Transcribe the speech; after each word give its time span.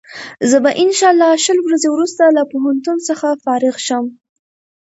زه 0.49 0.57
به 0.63 0.71
انشا 0.83 1.07
الله 1.13 1.33
شل 1.45 1.57
ورځې 1.63 1.87
وروسته 1.91 2.23
له 2.35 2.43
پوهنتون 2.51 2.97
څخه 3.07 3.27
فارغ 3.43 3.75
شم. 3.87 4.05